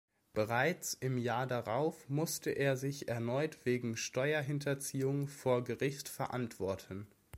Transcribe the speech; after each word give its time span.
Bereits 0.33 0.95
im 0.95 1.19
Jahr 1.19 1.45
darauf 1.45 2.09
musste 2.09 2.49
er 2.49 2.75
sich 2.75 3.07
erneut 3.07 3.67
wegen 3.67 3.95
Steuerhinterziehung 3.95 5.27
vor 5.27 5.63
Gericht 5.63 6.09
verantworten. 6.09 7.05